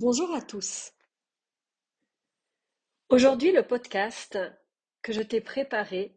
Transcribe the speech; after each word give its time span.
Bonjour 0.00 0.34
à 0.34 0.40
tous. 0.40 0.94
Aujourd'hui, 3.10 3.52
le 3.52 3.66
podcast 3.66 4.38
que 5.02 5.12
je 5.12 5.20
t'ai 5.20 5.42
préparé 5.42 6.16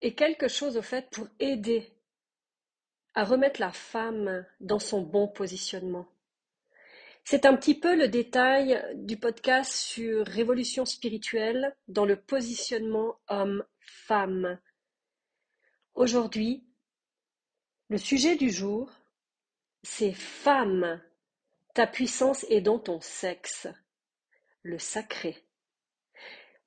est 0.00 0.14
quelque 0.14 0.48
chose 0.48 0.78
au 0.78 0.82
fait 0.82 1.10
pour 1.10 1.28
aider 1.38 1.92
à 3.12 3.24
remettre 3.24 3.60
la 3.60 3.72
femme 3.72 4.46
dans 4.60 4.78
son 4.78 5.02
bon 5.02 5.28
positionnement. 5.28 6.08
C'est 7.22 7.44
un 7.44 7.54
petit 7.58 7.78
peu 7.78 7.94
le 7.94 8.08
détail 8.08 8.82
du 8.94 9.18
podcast 9.18 9.70
sur 9.70 10.24
révolution 10.26 10.86
spirituelle 10.86 11.76
dans 11.88 12.06
le 12.06 12.16
positionnement 12.16 13.20
homme-femme. 13.28 14.58
Aujourd'hui, 15.92 16.64
le 17.90 17.98
sujet 17.98 18.36
du 18.36 18.48
jour, 18.48 18.90
c'est 19.82 20.14
femme 20.14 21.02
ta 21.74 21.86
puissance 21.86 22.44
est 22.48 22.60
dans 22.60 22.78
ton 22.78 23.00
sexe, 23.00 23.68
le 24.62 24.78
sacré. 24.78 25.36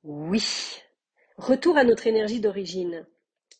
Oui, 0.04 0.82
retour 1.38 1.78
à 1.78 1.84
notre 1.84 2.08
énergie 2.08 2.40
d'origine, 2.40 3.06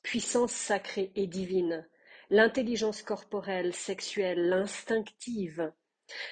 puissance 0.02 0.52
sacrée 0.52 1.12
et 1.16 1.28
divine, 1.28 1.88
l'intelligence 2.30 3.02
corporelle, 3.02 3.74
sexuelle, 3.74 4.48
l'instinctive, 4.50 5.72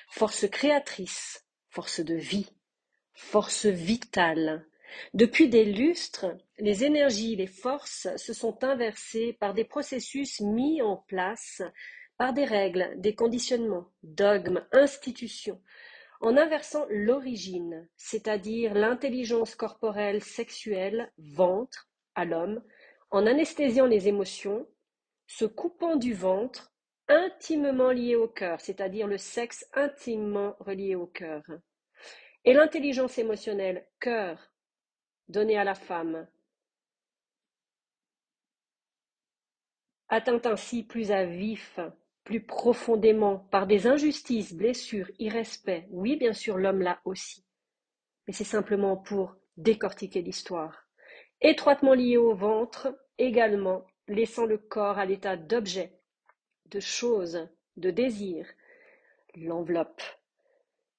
force 0.10 0.48
créatrice, 0.50 1.46
force 1.70 2.00
de 2.00 2.16
vie, 2.16 2.50
force 3.14 3.66
vitale. 3.66 4.66
Depuis 5.14 5.48
des 5.48 5.64
lustres, 5.66 6.26
les 6.58 6.84
énergies, 6.84 7.36
les 7.36 7.48
forces 7.48 8.08
se 8.18 8.34
sont 8.34 8.64
inversées 8.64 9.34
par 9.40 9.54
des 9.54 9.64
processus 9.64 10.42
mis 10.42 10.82
en 10.82 10.98
place 10.98 11.62
par 12.22 12.34
des 12.34 12.46
règles, 12.46 12.94
des 12.98 13.16
conditionnements, 13.16 13.90
dogmes, 14.04 14.64
institutions, 14.74 15.60
en 16.20 16.38
inversant 16.38 16.86
l'origine, 16.92 17.90
c'est-à-dire 17.98 18.76
l'intelligence 18.76 19.56
corporelle 19.56 20.22
sexuelle, 20.22 21.12
ventre, 21.18 21.90
à 22.14 22.26
l'homme, 22.26 22.62
en 23.10 23.26
anesthésiant 23.26 23.88
les 23.88 24.08
émotions, 24.08 24.68
se 25.26 25.46
coupant 25.46 25.96
du 25.96 26.14
ventre, 26.14 26.72
intimement 27.08 27.90
lié 27.90 28.16
au 28.16 28.28
cœur, 28.28 28.62
c'est-à-dire 28.62 29.08
le 29.08 29.18
sexe 29.18 29.66
intimement 29.74 30.56
relié 30.60 30.94
au 30.94 31.08
cœur. 31.08 31.42
Et 32.46 32.54
l'intelligence 32.54 33.18
émotionnelle, 33.18 33.88
cœur, 34.00 34.54
donnée 35.28 35.58
à 35.58 35.64
la 35.64 35.74
femme, 35.74 36.28
atteint 40.08 40.42
ainsi 40.46 40.84
plus 40.84 41.12
à 41.12 41.26
vif 41.26 41.80
plus 42.24 42.42
profondément 42.42 43.40
par 43.52 43.68
des 43.68 43.88
injustices, 43.88 44.54
blessures, 44.54 45.10
irrespect, 45.20 45.88
oui, 45.90 46.16
bien 46.16 46.34
sûr, 46.34 46.58
l'homme 46.58 46.82
l'a 46.82 47.02
aussi. 47.06 47.44
Mais 48.28 48.34
c'est 48.34 48.44
simplement 48.44 48.98
pour 48.98 49.36
décortiquer 49.58 50.22
l'histoire. 50.22 50.88
Étroitement 51.42 51.94
lié 51.94 52.18
au 52.18 52.36
ventre, 52.36 52.96
également, 53.18 53.86
laissant 54.08 54.46
le 54.46 54.58
corps 54.58 55.00
à 55.00 55.06
l'état 55.06 55.38
d'objet, 55.38 56.00
de 56.68 56.80
chose, 56.80 57.50
de 57.78 57.90
désir, 57.90 58.46
l'enveloppe. 59.36 60.02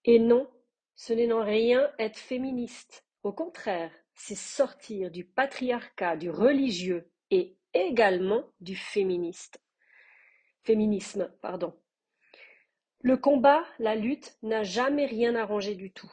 Et 0.05 0.19
non, 0.19 0.51
ce 0.97 1.13
n'est 1.13 1.33
en 1.33 1.45
rien 1.45 1.91
être 1.99 2.19
féministe. 2.19 3.05
Au 3.23 3.33
contraire, 3.33 3.93
c'est 4.15 4.35
sortir 4.35 5.11
du 5.11 5.25
patriarcat, 5.25 6.17
du 6.17 6.31
religieux 6.31 7.11
et 7.31 7.57
également 7.73 8.45
du 8.61 8.77
féministe 8.77 9.62
féminisme, 10.63 11.31
pardon. 11.41 11.75
Le 13.01 13.17
combat, 13.17 13.65
la 13.79 13.95
lutte, 13.95 14.37
n'a 14.43 14.63
jamais 14.63 15.07
rien 15.07 15.35
arrangé 15.35 15.75
du 15.75 15.91
tout. 15.93 16.13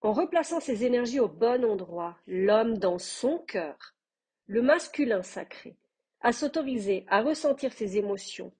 En 0.00 0.12
replaçant 0.12 0.60
ses 0.60 0.84
énergies 0.84 1.20
au 1.20 1.28
bon 1.28 1.64
endroit, 1.64 2.16
l'homme 2.26 2.78
dans 2.78 2.98
son 2.98 3.38
cœur, 3.38 3.94
le 4.46 4.62
masculin 4.62 5.22
sacré, 5.22 5.76
à 6.20 6.32
s'autoriser 6.32 7.04
à 7.08 7.22
ressentir 7.22 7.72
ses 7.72 7.96
émotions 7.96 8.52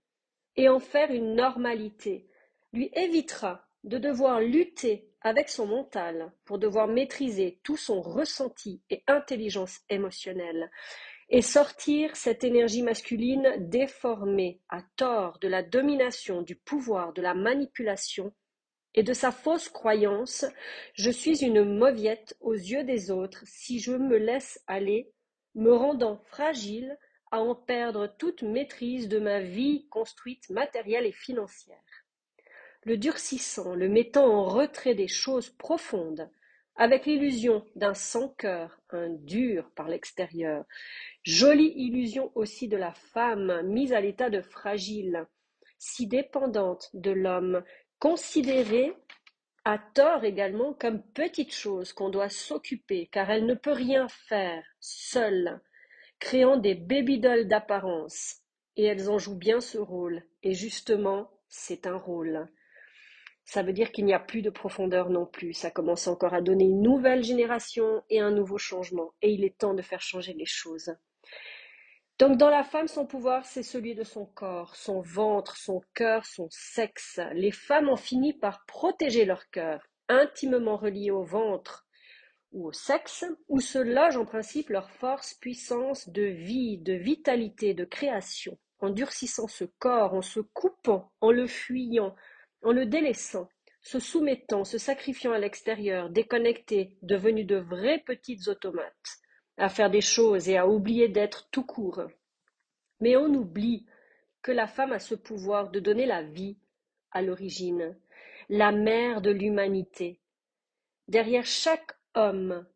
et 0.57 0.69
en 0.69 0.79
faire 0.79 1.11
une 1.11 1.35
normalité, 1.35 2.27
lui 2.73 2.91
évitera 2.95 3.67
de 3.85 3.99
devoir 3.99 4.41
lutter 4.41 5.09
avec 5.21 5.49
son 5.49 5.67
mental 5.67 6.33
pour 6.45 6.59
devoir 6.59 6.89
maîtriser 6.89 7.61
tout 7.63 7.77
son 7.77 8.01
ressenti 8.01 8.83
et 8.91 9.03
intelligence 9.07 9.81
émotionnelle 9.89 10.71
et 11.35 11.43
sortir 11.43 12.15
cette 12.15 12.45
énergie 12.45 12.85
masculine 12.85 13.57
déformée 13.59 14.61
à 14.69 14.83
tort 14.95 15.41
de 15.41 15.49
la 15.49 15.65
domination, 15.65 16.43
du 16.43 16.55
pouvoir, 16.55 17.13
de 17.13 17.23
la 17.23 17.35
manipulation 17.35 18.33
et 18.95 19.03
de 19.03 19.13
sa 19.13 19.33
fausse 19.33 19.69
croyance 19.69 20.45
je 20.93 21.11
suis 21.11 21.45
une 21.45 21.65
mauviette 21.65 22.37
aux 22.41 22.55
yeux 22.55 22.85
des 22.85 23.11
autres 23.11 23.43
si 23.47 23.81
je 23.81 23.91
me 23.91 24.17
laisse 24.17 24.63
aller, 24.69 25.11
me 25.57 25.75
rendant 25.75 26.19
fragile 26.27 26.97
à 27.33 27.41
en 27.41 27.57
perdre 27.57 28.07
toute 28.17 28.43
maîtrise 28.45 29.09
de 29.09 29.19
ma 29.19 29.41
vie 29.41 29.89
construite 29.89 30.49
matérielle 30.51 31.05
et 31.05 31.11
financière. 31.11 31.83
Le 32.85 32.97
durcissant, 32.97 33.75
le 33.75 33.89
mettant 33.89 34.33
en 34.33 34.45
retrait 34.45 34.95
des 34.95 35.09
choses 35.09 35.51
profondes, 35.51 36.31
avec 36.77 37.07
l'illusion 37.07 37.65
d'un 37.77 37.95
sans-cœur, 37.95 38.81
un 38.91 39.09
dur 39.11 39.71
par 39.75 39.89
l'extérieur, 39.89 40.65
Jolie 41.23 41.73
illusion 41.77 42.33
aussi 42.35 42.69
de 42.69 42.77
la 42.77 42.93
femme 42.93 43.63
mise 43.63 43.93
à 43.93 44.01
l'état 44.01 44.31
de 44.31 44.41
fragile, 44.41 45.27
si 45.79 46.07
dépendante 46.07 46.91
de 46.95 47.11
l'homme, 47.11 47.63
considérée 47.99 48.95
à 49.65 49.79
tort 49.79 50.25
également 50.25 50.75
comme 50.75 51.03
petite 51.03 51.55
chose 51.55 51.93
qu'on 51.93 52.11
doit 52.11 52.29
s'occuper, 52.29 53.09
car 53.11 53.31
elle 53.31 53.47
ne 53.47 53.55
peut 53.55 53.73
rien 53.73 54.09
faire 54.09 54.63
seule, 54.81 55.61
créant 56.19 56.57
des 56.57 56.75
baby 56.75 57.19
dolls 57.19 57.49
d'apparence. 57.49 58.41
Et 58.77 58.85
elles 58.85 59.09
en 59.09 59.19
jouent 59.19 59.39
bien 59.39 59.61
ce 59.61 59.79
rôle. 59.79 60.23
Et 60.43 60.53
justement, 60.53 61.31
c'est 61.49 61.87
un 61.87 61.97
rôle. 61.97 62.49
Ça 63.45 63.63
veut 63.63 63.73
dire 63.73 63.93
qu'il 63.93 64.07
n'y 64.07 64.15
a 64.15 64.21
plus 64.21 64.43
de 64.43 64.51
profondeur 64.51 65.11
non 65.11 65.27
plus. 65.27 65.53
Ça 65.53 65.71
commence 65.71 66.07
encore 66.07 66.35
à 66.35 66.41
donner 66.41 66.65
une 66.65 66.83
nouvelle 66.83 67.23
génération 67.23 68.03
et 68.09 68.21
un 68.21 68.31
nouveau 68.31 68.59
changement. 68.59 69.13
Et 69.23 69.33
il 69.33 69.45
est 69.45 69.59
temps 69.59 69.75
de 69.75 69.83
faire 69.83 70.01
changer 70.01 70.33
les 70.33 70.47
choses. 70.47 70.95
Donc 72.19 72.39
dans 72.39 72.51
la 72.51 72.63
femme, 72.63 72.87
son 72.87 73.07
pouvoir, 73.07 73.45
c'est 73.45 73.65
celui 73.65 73.95
de 73.95 74.05
son 74.05 74.25
corps, 74.25 74.77
son 74.77 75.01
ventre, 75.01 75.57
son 75.57 75.81
cœur, 75.95 76.25
son 76.25 76.47
sexe. 76.51 77.21
Les 77.33 77.51
femmes 77.51 77.89
ont 77.89 77.97
fini 77.97 78.33
par 78.33 78.65
protéger 78.67 79.25
leur 79.25 79.51
cœur, 79.51 79.83
intimement 80.09 80.77
relié 80.77 81.11
au 81.11 81.25
ventre 81.25 81.87
ou 82.53 82.69
au 82.69 82.73
sexe, 82.73 83.25
où 83.49 83.61
se 83.61 83.81
loge 83.81 84.17
en 84.17 84.25
principe 84.25 84.71
leur 84.71 84.89
force, 84.93 85.35
puissance 85.35 86.09
de 86.09 86.23
vie, 86.23 86.79
de 86.79 86.93
vitalité, 86.93 87.75
de 87.75 87.85
création, 87.85 88.57
en 88.79 88.91
durcissant 88.91 89.49
ce 89.49 89.65
corps, 89.65 90.15
en 90.15 90.23
se 90.23 90.39
coupant, 90.39 91.11
en 91.21 91.33
le 91.33 91.49
fuyant, 91.49 92.15
en 92.65 92.73
le 92.73 92.87
délaissant, 92.87 93.49
se 93.83 94.01
soumettant, 94.01 94.65
se 94.65 94.79
sacrifiant 94.79 95.33
à 95.33 95.39
l'extérieur, 95.39 96.09
déconnectés, 96.09 96.97
devenus 97.03 97.47
de 97.47 97.57
vrais 97.57 97.99
petites 97.99 98.49
automates 98.49 99.19
à 99.57 99.69
faire 99.69 99.91
des 99.91 100.01
choses 100.01 100.49
et 100.49 100.57
à 100.57 100.67
oublier 100.67 101.09
d'être 101.09 101.49
tout 101.51 101.65
court. 101.65 102.03
Mais 103.01 103.17
on 103.17 103.27
oublie 103.27 103.87
que 104.43 104.51
la 104.51 104.67
femme 104.67 104.93
a 104.93 104.99
ce 104.99 105.15
pouvoir 105.15 105.71
de 105.71 105.81
donner 105.81 106.07
la 106.07 106.23
vie 106.23 106.57
à 107.13 107.23
l'origine, 107.23 107.97
la 108.49 108.73
mère 108.73 109.21
de 109.21 109.31
l'humanité. 109.31 110.21
Derrière 111.07 111.47
chaque 111.47 111.93
homme 112.15 112.67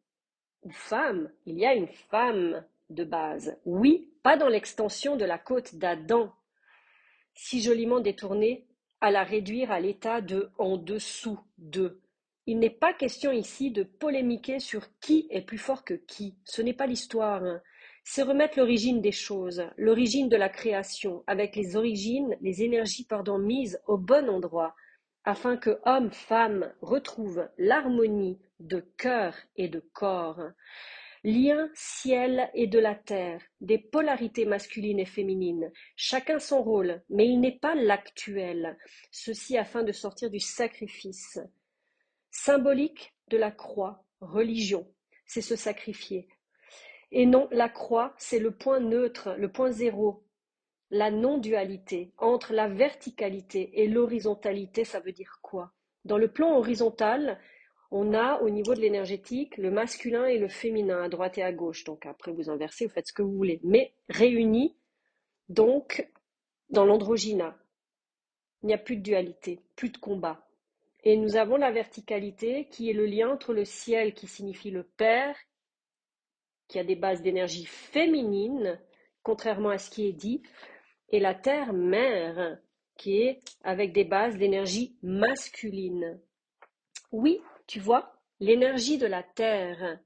ou 0.63 0.71
femme, 0.71 1.33
il 1.47 1.59
y 1.59 1.67
a 1.67 1.75
une 1.75 1.89
femme 1.89 2.65
de 2.91 3.05
base. 3.05 3.59
Oui, 3.65 4.13
pas 4.23 4.37
dans 4.37 4.49
l'extension 4.49 5.17
de 5.17 5.25
la 5.25 5.39
côte 5.39 5.75
d'Adam, 5.75 6.35
si 7.35 7.63
joliment 7.63 8.01
détournée, 8.01 8.68
à 9.01 9.11
la 9.11 9.25
réduire 9.25 9.71
à 9.71 9.81
l'état 9.81 10.21
de 10.21 10.51
en 10.59 10.77
dessous 10.77 11.39
de. 11.59 12.01
Il 12.47 12.59
n'est 12.59 12.71
pas 12.71 12.95
question 12.95 13.31
ici 13.31 13.71
de 13.71 13.83
polémiquer 13.83 14.59
sur 14.59 14.87
qui 15.01 15.29
est 15.31 15.43
plus 15.43 15.59
fort 15.59 15.85
que 15.85 15.95
qui. 15.95 16.37
Ce 16.45 16.63
n'est 16.63 16.73
pas 16.73 16.87
l'histoire. 16.87 17.45
Hein. 17.45 17.61
C'est 18.05 18.23
remettre 18.23 18.59
l'origine 18.59 19.03
des 19.03 19.13
choses, 19.13 19.63
l'origine 19.77 20.31
de 20.31 20.37
la 20.37 20.49
création, 20.49 21.25
avec 21.27 21.55
les 21.57 21.77
origines, 21.77 22.37
les 22.41 22.63
énergies, 22.63 23.05
pardon, 23.05 23.39
mises 23.39 23.79
au 23.87 23.99
bon 23.99 24.31
endroit, 24.31 24.75
afin 25.25 25.59
que 25.59 25.79
hommes, 25.85 26.11
femmes 26.11 26.73
retrouvent 26.81 27.47
l'harmonie 27.59 28.39
de 28.61 28.81
cœur 28.97 29.35
et 29.57 29.69
de 29.69 29.81
corps. 29.93 30.41
Lien 31.29 31.69
ciel 31.75 32.49
et 32.55 32.67
de 32.67 32.79
la 32.79 32.95
terre, 32.95 33.43
des 33.61 33.77
polarités 33.77 34.47
masculines 34.47 34.99
et 34.99 35.05
féminines, 35.05 35.71
chacun 35.95 36.39
son 36.39 36.63
rôle, 36.63 37.03
mais 37.11 37.29
il 37.29 37.39
n'est 37.39 37.59
pas 37.59 37.75
l'actuel, 37.75 38.79
ceci 39.11 39.59
afin 39.59 39.83
de 39.83 39.93
sortir 39.93 40.31
du 40.31 40.41
sacrifice. 40.41 41.39
Symbolique 42.31 43.15
de 43.29 43.37
la 43.37 43.51
croix, 43.51 44.07
religion, 44.23 44.91
c'est 45.27 45.43
se 45.43 45.55
sacrifier. 45.55 46.29
Et 47.13 47.27
non, 47.27 47.47
la 47.53 47.69
croix, 47.69 48.15
c'est 48.17 48.39
le 48.39 48.53
point 48.53 48.81
neutre, 48.81 49.35
le 49.37 49.53
point 49.53 49.71
zéro, 49.71 50.25
la 50.89 51.11
non-dualité 51.11 52.15
entre 52.17 52.55
la 52.55 52.69
verticalité 52.69 53.83
et 53.83 53.87
l'horizontalité, 53.87 54.85
ça 54.87 55.01
veut 55.01 55.13
dire 55.13 55.41
quoi? 55.43 55.75
Dans 56.07 56.17
le 56.17 56.33
plan 56.33 56.57
horizontal, 56.57 57.39
on 57.91 58.13
a 58.13 58.41
au 58.41 58.51
niveau 58.51 58.75
de 58.75 58.81
l'énergétique 58.81 59.57
le 59.57 59.71
masculin 59.71 60.27
et 60.27 60.39
le 60.39 60.49
féminin 60.49 61.03
à 61.03 61.09
droite 61.09 61.39
et 61.39 61.43
à 61.43 61.53
gauche. 61.53 61.85
Donc 61.85 62.07
après 62.07 62.33
vous 62.33 62.51
inversez, 62.51 62.87
vous 62.87 62.93
faites 62.93 63.09
ce 63.09 63.13
que 63.13 63.23
vous 63.23 63.37
voulez. 63.37 63.61
Mais 63.63 63.93
réunis 64.09 64.77
donc 65.49 66.09
dans 66.71 66.85
l'androgyna. 66.85 67.57
Il 68.63 68.67
n'y 68.67 68.75
a 68.75 68.79
plus 68.79 68.97
de 68.97 69.03
dualité, 69.03 69.61
plus 69.77 69.91
de 69.91 69.99
combat. 69.99 70.47
Et 71.05 71.17
nous 71.17 71.37
avons 71.37 71.57
la 71.57 71.71
verticalité 71.71 72.69
qui 72.71 72.91
est 72.91 72.95
le 72.95 73.07
lien 73.07 73.31
entre 73.31 73.53
le 73.53 73.65
ciel 73.65 74.15
qui 74.15 74.27
signifie 74.27 74.71
le 74.71 74.83
Père, 74.83 75.37
qui 76.67 76.79
a 76.79 76.85
des 76.85 76.97
bases 76.97 77.23
d'énergie 77.23 77.65
féminine, 77.65 78.79
contrairement 79.23 79.71
à 79.71 79.79
ce 79.79 79.91
qui 79.91 80.07
est 80.07 80.13
dit, 80.13 80.43
et 81.11 81.21
la 81.21 81.35
terre 81.35 81.73
mère 81.73 82.59
qui 82.97 83.23
est 83.23 83.41
avec 83.63 83.93
des 83.93 84.05
bases 84.05 84.37
d'énergie 84.37 84.97
masculine. 85.03 86.21
Oui, 87.13 87.41
tu 87.69 87.81
vois, 87.81 88.19
l'énergie 88.41 88.97
de 88.97 89.07
la 89.07 89.23
Terre 89.23 90.01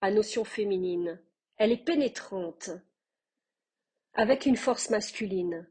à 0.00 0.10
notion 0.12 0.44
féminine, 0.44 1.20
elle 1.56 1.72
est 1.72 1.84
pénétrante, 1.84 2.70
avec 4.14 4.46
une 4.46 4.56
force 4.56 4.88
masculine. 4.88 5.68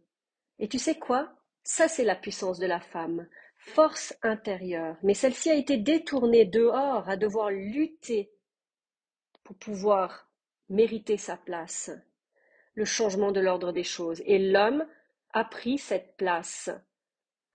Et 0.59 0.67
tu 0.67 0.77
sais 0.77 0.99
quoi? 0.99 1.33
Ça, 1.63 1.87
c'est 1.87 2.03
la 2.03 2.15
puissance 2.15 2.59
de 2.59 2.65
la 2.65 2.81
femme, 2.81 3.29
force 3.55 4.13
intérieure. 4.23 4.97
Mais 5.03 5.13
celle-ci 5.13 5.49
a 5.49 5.55
été 5.55 5.77
détournée 5.77 6.45
dehors 6.45 7.07
à 7.07 7.15
devoir 7.15 7.49
lutter 7.49 8.33
pour 9.43 9.55
pouvoir 9.55 10.29
mériter 10.67 11.17
sa 11.17 11.37
place, 11.37 11.91
le 12.73 12.85
changement 12.85 13.31
de 13.31 13.39
l'ordre 13.39 13.71
des 13.71 13.83
choses. 13.85 14.21
Et 14.25 14.37
l'homme 14.37 14.85
a 15.31 15.45
pris 15.45 15.77
cette 15.77 16.17
place. 16.17 16.69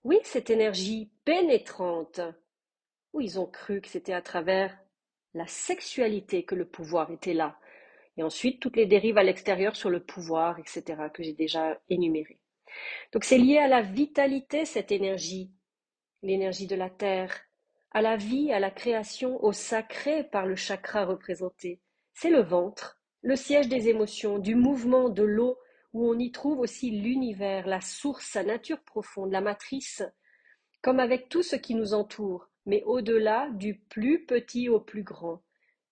Oui, 0.03 0.17
cette 0.23 0.49
énergie 0.49 1.11
pénétrante 1.25 2.21
où 3.13 3.21
ils 3.21 3.39
ont 3.39 3.45
cru 3.45 3.81
que 3.81 3.87
c'était 3.87 4.13
à 4.13 4.21
travers 4.21 4.77
la 5.33 5.47
sexualité 5.47 6.43
que 6.43 6.55
le 6.55 6.67
pouvoir 6.67 7.11
était 7.11 7.33
là. 7.33 7.57
Et 8.17 8.23
ensuite, 8.23 8.59
toutes 8.59 8.75
les 8.75 8.87
dérives 8.87 9.17
à 9.17 9.23
l'extérieur 9.23 9.75
sur 9.75 9.89
le 9.89 10.03
pouvoir, 10.03 10.57
etc., 10.59 10.83
que 11.13 11.23
j'ai 11.23 11.33
déjà 11.33 11.79
énumérées. 11.89 12.39
Donc 13.13 13.23
c'est 13.23 13.37
lié 13.37 13.57
à 13.57 13.67
la 13.67 13.81
vitalité, 13.81 14.65
cette 14.65 14.91
énergie, 14.91 15.51
l'énergie 16.23 16.67
de 16.67 16.75
la 16.75 16.89
terre, 16.89 17.39
à 17.91 18.01
la 18.01 18.17
vie, 18.17 18.51
à 18.51 18.59
la 18.59 18.71
création, 18.71 19.43
au 19.43 19.51
sacré 19.53 20.23
par 20.23 20.45
le 20.45 20.55
chakra 20.55 21.05
représenté. 21.05 21.79
C'est 22.13 22.29
le 22.29 22.41
ventre, 22.41 22.99
le 23.21 23.35
siège 23.35 23.69
des 23.69 23.89
émotions, 23.89 24.39
du 24.39 24.55
mouvement, 24.55 25.09
de 25.09 25.23
l'eau, 25.23 25.57
où 25.93 26.09
on 26.09 26.19
y 26.19 26.31
trouve 26.31 26.59
aussi 26.59 26.91
l'univers, 26.91 27.67
la 27.67 27.81
source, 27.81 28.25
sa 28.25 28.43
nature 28.43 28.81
profonde, 28.81 29.31
la 29.31 29.41
matrice, 29.41 30.03
comme 30.81 30.99
avec 30.99 31.29
tout 31.29 31.43
ce 31.43 31.55
qui 31.55 31.75
nous 31.75 31.93
entoure, 31.93 32.46
mais 32.67 32.83
au-delà 32.83 33.49
du 33.51 33.79
plus 33.79 34.25
petit 34.25 34.69
au 34.69 34.79
plus 34.79 35.01
grand, 35.01 35.41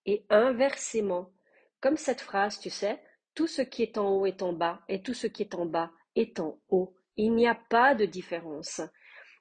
et 0.04 0.24
inversement, 0.30 1.32
comme 1.80 1.96
cette 1.96 2.20
phrase, 2.20 2.60
tu 2.60 2.70
sais, 2.70 3.02
tout 3.34 3.48
ce 3.48 3.62
qui 3.62 3.82
est 3.82 3.98
en 3.98 4.10
haut 4.10 4.26
est 4.26 4.42
en 4.42 4.52
bas, 4.52 4.82
et 4.88 5.02
tout 5.02 5.14
ce 5.14 5.26
qui 5.26 5.42
est 5.42 5.54
en 5.54 5.66
bas 5.66 5.90
est 6.14 6.38
en 6.38 6.60
haut. 6.68 6.94
Il 7.16 7.34
n'y 7.34 7.48
a 7.48 7.54
pas 7.54 7.94
de 7.94 8.04
différence. 8.04 8.80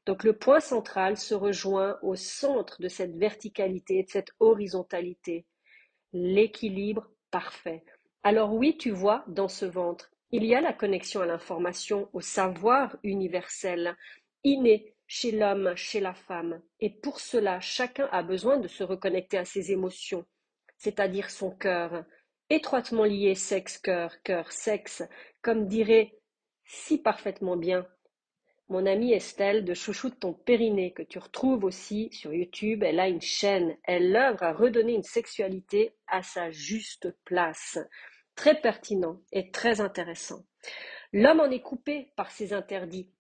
Donc 0.06 0.24
le 0.24 0.34
point 0.34 0.60
central 0.60 1.18
se 1.18 1.36
rejoint 1.36 1.98
au 2.02 2.16
centre 2.16 2.82
de 2.82 2.88
cette 2.88 3.16
verticalité, 3.16 4.04
de 4.04 4.10
cette 4.10 4.32
horizontalité, 4.40 5.46
l'équilibre 6.14 7.10
parfait. 7.32 7.84
Alors 8.24 8.54
oui, 8.54 8.78
tu 8.78 8.92
vois, 8.92 9.26
dans 9.28 9.50
ce 9.50 9.66
ventre, 9.66 10.10
il 10.32 10.46
y 10.46 10.56
a 10.56 10.62
la 10.62 10.74
connexion 10.74 11.22
à 11.22 11.26
l'information, 11.26 12.10
au 12.14 12.22
savoir 12.22 12.98
universel, 13.04 13.98
inné, 14.44 14.95
chez 15.08 15.32
l'homme, 15.32 15.76
chez 15.76 16.00
la 16.00 16.14
femme. 16.14 16.62
Et 16.80 16.90
pour 16.90 17.20
cela, 17.20 17.60
chacun 17.60 18.08
a 18.12 18.24
besoin 18.24 18.58
de 18.58 18.68
se 18.68 18.84
reconnecter 18.84 19.38
à 19.38 19.46
ses 19.46 19.72
émotions, 19.72 20.26
c'est-à-dire 20.78 21.30
son 21.30 21.52
cœur, 21.52 22.06
étroitement 22.50 23.06
lié 23.06 23.36
sexe-cœur, 23.36 24.22
cœur-sexe, 24.24 25.04
comme 25.42 25.68
dirait 25.68 26.14
si 26.66 26.98
parfaitement 26.98 27.58
bien 27.58 27.88
mon 28.68 28.88
amie 28.88 29.14
Estelle 29.14 29.64
de 29.64 29.76
Chouchoute 29.76 30.20
ton 30.20 30.34
périnée, 30.34 30.92
que 30.92 31.04
tu 31.04 31.20
retrouves 31.20 31.64
aussi 31.66 32.10
sur 32.12 32.34
YouTube. 32.34 32.82
Elle 32.82 33.00
a 33.00 33.08
une 33.08 33.22
chaîne. 33.22 33.78
Elle 33.84 34.16
œuvre 34.16 34.42
à 34.42 34.54
redonner 34.54 34.94
une 34.94 35.04
sexualité 35.04 35.96
à 36.08 36.24
sa 36.24 36.50
juste 36.50 37.16
place. 37.26 37.78
Très 38.36 38.60
pertinent 38.60 39.22
et 39.32 39.52
très 39.52 39.82
intéressant. 39.82 40.44
L'homme 41.14 41.42
en 41.42 41.52
est 41.52 41.62
coupé 41.62 42.12
par 42.16 42.32
ses 42.32 42.54
interdits 42.54 43.12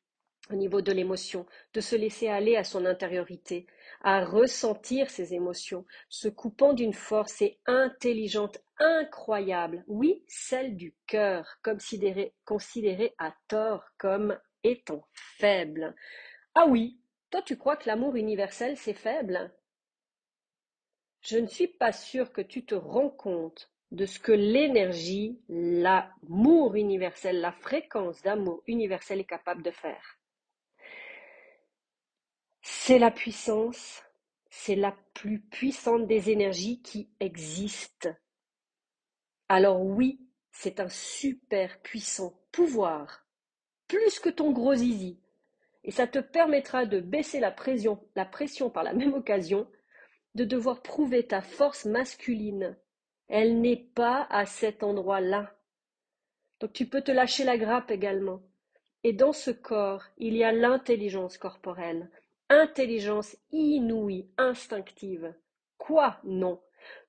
au 0.51 0.55
niveau 0.55 0.81
de 0.81 0.91
l'émotion, 0.91 1.45
de 1.73 1.81
se 1.81 1.95
laisser 1.95 2.27
aller 2.27 2.55
à 2.55 2.63
son 2.63 2.85
intériorité, 2.85 3.65
à 4.01 4.23
ressentir 4.23 5.09
ses 5.09 5.33
émotions, 5.33 5.85
se 6.09 6.27
coupant 6.27 6.73
d'une 6.73 6.93
force 6.93 7.41
et 7.41 7.59
intelligente 7.65 8.59
incroyable, 8.77 9.83
oui, 9.87 10.23
celle 10.27 10.75
du 10.75 10.93
cœur, 11.07 11.59
considérée, 11.63 13.15
à 13.17 13.33
tort 13.47 13.85
comme 13.97 14.37
étant 14.63 15.07
faible. 15.13 15.95
Ah 16.53 16.67
oui, 16.67 16.99
toi 17.31 17.41
tu 17.41 17.57
crois 17.57 17.77
que 17.77 17.87
l'amour 17.87 18.15
universel 18.15 18.77
c'est 18.77 18.93
faible? 18.93 19.51
Je 21.21 21.37
ne 21.37 21.47
suis 21.47 21.67
pas 21.67 21.91
sûre 21.91 22.31
que 22.31 22.41
tu 22.41 22.65
te 22.65 22.75
rends 22.75 23.09
compte 23.09 23.71
de 23.91 24.05
ce 24.05 24.19
que 24.19 24.31
l'énergie, 24.31 25.39
l'amour 25.49 26.75
universel, 26.75 27.41
la 27.41 27.51
fréquence 27.51 28.21
d'amour 28.21 28.61
universel 28.67 29.21
est 29.21 29.25
capable 29.25 29.63
de 29.63 29.71
faire. 29.71 30.19
C'est 32.67 32.97
la 32.97 33.11
puissance, 33.11 34.01
c'est 34.49 34.75
la 34.75 34.97
plus 35.13 35.39
puissante 35.39 36.07
des 36.07 36.31
énergies 36.31 36.81
qui 36.81 37.11
existent. 37.19 38.09
Alors 39.47 39.83
oui, 39.83 40.19
c'est 40.51 40.79
un 40.79 40.89
super 40.89 41.79
puissant 41.83 42.33
pouvoir, 42.51 43.27
plus 43.87 44.19
que 44.19 44.29
ton 44.29 44.51
gros 44.51 44.73
zizi. 44.73 45.19
Et 45.83 45.91
ça 45.91 46.07
te 46.07 46.17
permettra 46.17 46.87
de 46.87 46.99
baisser 46.99 47.39
la 47.39 47.51
pression, 47.51 48.03
la 48.15 48.25
pression 48.25 48.71
par 48.71 48.81
la 48.81 48.93
même 48.93 49.13
occasion, 49.13 49.69
de 50.33 50.43
devoir 50.43 50.81
prouver 50.81 51.27
ta 51.27 51.43
force 51.43 51.85
masculine. 51.85 52.75
Elle 53.27 53.61
n'est 53.61 53.85
pas 53.93 54.25
à 54.31 54.47
cet 54.47 54.81
endroit-là. 54.81 55.55
Donc 56.59 56.73
tu 56.73 56.87
peux 56.87 57.03
te 57.03 57.11
lâcher 57.11 57.43
la 57.43 57.59
grappe 57.59 57.91
également. 57.91 58.41
Et 59.03 59.13
dans 59.13 59.33
ce 59.33 59.51
corps, 59.51 60.03
il 60.17 60.35
y 60.35 60.43
a 60.43 60.51
l'intelligence 60.51 61.37
corporelle, 61.37 62.09
Intelligence 62.49 63.35
inouïe, 63.51 64.29
instinctive. 64.37 65.33
Quoi 65.77 66.19
non? 66.23 66.61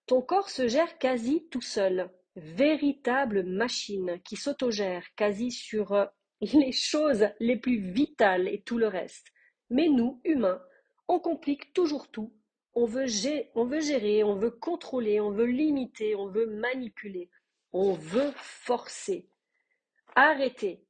Ton 0.06 0.22
corps 0.22 0.48
se 0.48 0.66
gère 0.66 0.98
quasi 0.98 1.46
tout 1.50 1.60
seul. 1.60 2.10
Véritable 2.36 3.42
machine 3.42 4.20
qui 4.24 4.36
s'autogère 4.36 5.04
quasi 5.14 5.50
sur 5.50 5.92
euh, 5.92 6.06
les 6.40 6.72
choses 6.72 7.28
les 7.40 7.56
plus 7.56 7.78
vitales 7.78 8.48
et 8.48 8.62
tout 8.62 8.78
le 8.78 8.88
reste. 8.88 9.28
Mais 9.68 9.88
nous, 9.88 10.20
humains, 10.24 10.62
on 11.08 11.18
complique 11.18 11.72
toujours 11.72 12.10
tout. 12.10 12.32
On 12.74 12.86
veut, 12.86 13.06
gérer, 13.06 13.50
on 13.54 13.64
veut 13.64 13.80
gérer, 13.80 14.22
on 14.22 14.36
veut 14.36 14.50
contrôler, 14.50 15.20
on 15.20 15.30
veut 15.30 15.46
limiter, 15.46 16.14
on 16.14 16.28
veut 16.28 16.46
manipuler, 16.46 17.30
on 17.72 17.92
veut 17.92 18.32
forcer. 18.36 19.28
Arrêtez. 20.14 20.84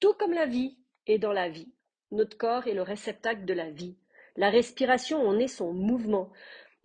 Tout 0.00 0.14
comme 0.14 0.32
la 0.32 0.46
vie 0.46 0.78
est 1.06 1.18
dans 1.18 1.32
la 1.32 1.48
vie. 1.48 1.72
Notre 2.12 2.36
corps 2.36 2.66
est 2.66 2.74
le 2.74 2.82
réceptacle 2.82 3.44
de 3.44 3.54
la 3.54 3.70
vie. 3.70 3.96
La 4.36 4.50
respiration 4.50 5.26
en 5.26 5.38
est 5.38 5.48
son 5.48 5.72
mouvement, 5.72 6.30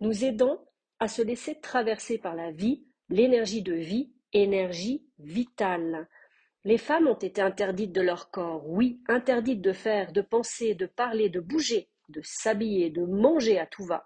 nous 0.00 0.24
aidant 0.24 0.64
à 0.98 1.08
se 1.08 1.22
laisser 1.22 1.60
traverser 1.60 2.18
par 2.18 2.34
la 2.34 2.50
vie, 2.50 2.84
l'énergie 3.08 3.62
de 3.62 3.74
vie, 3.74 4.12
énergie 4.32 5.06
vitale. 5.18 6.08
Les 6.64 6.78
femmes 6.78 7.06
ont 7.06 7.18
été 7.18 7.40
interdites 7.40 7.92
de 7.92 8.00
leur 8.00 8.30
corps, 8.30 8.68
oui, 8.68 9.00
interdites 9.08 9.62
de 9.62 9.72
faire, 9.72 10.12
de 10.12 10.20
penser, 10.20 10.74
de 10.74 10.86
parler, 10.86 11.28
de 11.28 11.40
bouger, 11.40 11.88
de 12.08 12.20
s'habiller, 12.24 12.90
de 12.90 13.02
manger 13.02 13.58
à 13.58 13.66
tout 13.66 13.84
va, 13.84 14.04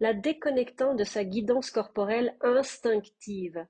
la 0.00 0.12
déconnectant 0.12 0.94
de 0.94 1.04
sa 1.04 1.24
guidance 1.24 1.70
corporelle 1.70 2.36
instinctive, 2.40 3.66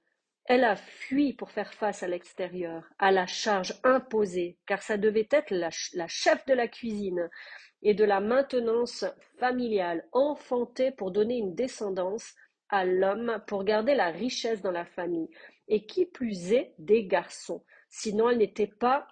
elle 0.47 0.65
a 0.65 0.77
fui 0.77 1.33
pour 1.33 1.51
faire 1.51 1.73
face 1.73 2.03
à 2.03 2.09
l'extérieur, 2.09 2.85
à 2.99 3.11
la 3.11 3.27
charge 3.27 3.75
imposée, 3.83 4.59
car 4.67 4.83
ça 4.83 4.99
devait 4.99 5.29
être 5.31 5.51
la, 5.51 5.71
chef 6.09 6.45
de 6.47 6.53
la 6.53 6.69
cuisine 6.69 7.31
et 7.83 7.95
de 7.95 8.05
la 8.05 8.21
maintenance 8.21 9.05
familiale, 9.39 10.07
enfantée 10.13 10.91
pour 10.91 11.11
donner 11.11 11.39
une 11.39 11.55
descendance 11.55 12.35
à 12.69 12.85
l'homme, 12.85 13.43
pour 13.47 13.65
garder 13.65 13.95
la 13.95 14.11
richesse 14.11 14.61
dans 14.61 14.71
la 14.71 14.85
famille, 14.85 15.31
et 15.69 15.87
qui 15.87 16.05
plus 16.05 16.53
est 16.53 16.75
des 16.79 17.07
garçons, 17.07 17.65
sinon 17.89 18.29
elle 18.29 18.39
n'était 18.39 18.67
pas, 18.67 19.09